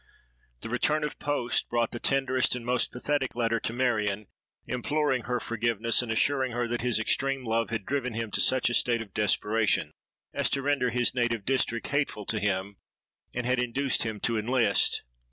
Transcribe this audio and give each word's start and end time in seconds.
The 0.63 0.69
return 0.69 1.03
of 1.03 1.19
post 1.19 1.69
brought 1.69 1.91
the 1.91 1.99
tenderest 1.99 2.55
and 2.55 2.65
most 2.65 2.91
pathetic 2.91 3.35
letter 3.35 3.59
to 3.59 3.71
Marion, 3.71 4.25
imploring 4.65 5.25
her 5.25 5.39
forgiveness, 5.39 6.01
and 6.01 6.11
assuring 6.11 6.53
her 6.53 6.67
that 6.69 6.81
his 6.81 6.97
extreme 6.97 7.43
love 7.43 7.69
had 7.69 7.85
driven 7.85 8.15
him 8.15 8.31
to 8.31 8.41
such 8.41 8.71
a 8.71 8.73
state 8.73 9.03
of 9.03 9.13
desperation 9.13 9.91
as 10.33 10.49
to 10.49 10.63
render 10.63 10.89
his 10.89 11.13
native 11.13 11.45
district 11.45 11.85
hateful 11.85 12.25
to 12.25 12.39
him, 12.39 12.77
and 13.35 13.45
had 13.45 13.59
induced 13.59 14.01
him 14.01 14.19
to 14.21 14.39
enlist. 14.39 15.03